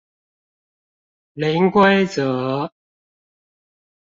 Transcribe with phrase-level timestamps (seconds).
[1.33, 2.71] 零規則